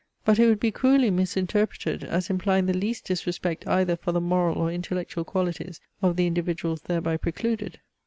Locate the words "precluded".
7.17-7.79